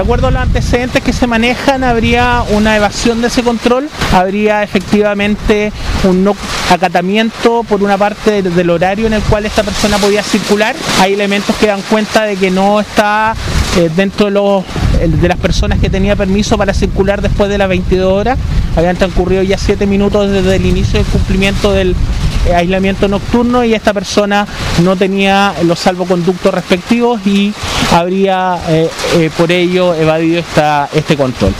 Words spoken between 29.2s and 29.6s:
por